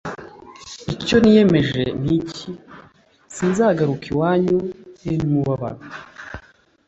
Icyo 0.93 1.15
niyemeje 1.23 1.83
ni 2.03 2.11
iki 2.19 2.49
sinzagaruka 3.35 4.03
iwanyu 4.13 4.57
m 4.63 4.67
te 4.99 5.11
umubabaro 5.27 5.81